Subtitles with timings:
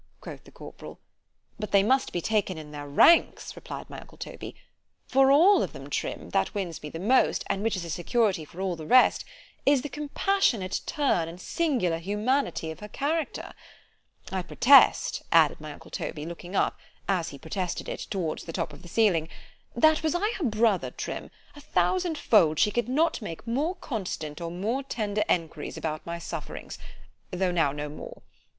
[0.19, 0.99] quoth the corporal.
[1.59, 4.55] ——But they must be taken in their ranks, replied my uncle Toby;
[5.07, 8.43] for of them all, Trim, that which wins me most, and which is a security
[8.43, 9.23] for all the rest,
[9.63, 16.25] is the compassionate turn and singular humanity of her character—I protest, added my uncle Toby,
[16.25, 20.45] looking up, as he protested it, towards the top of the ceiling—That was I her
[20.45, 25.77] brother, Trim, a thousand fold, she could not make more constant or more tender enquiries
[25.77, 28.23] after my sufferings——though now no more.